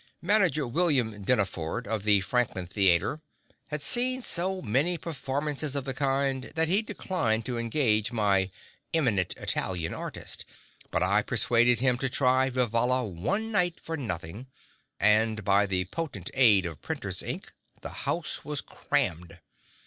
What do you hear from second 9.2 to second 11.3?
Italian artist"; but I